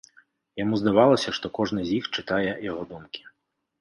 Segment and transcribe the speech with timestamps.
[0.61, 3.21] Яму здавалася, што кожны з іх чытае яго думкі.